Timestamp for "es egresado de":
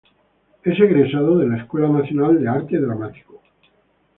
0.63-1.45